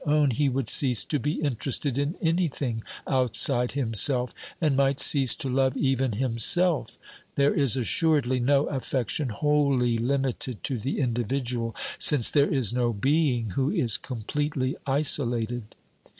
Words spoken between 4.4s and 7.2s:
and might cease to love even himself;